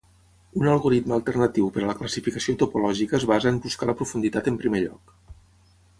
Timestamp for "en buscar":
3.53-3.91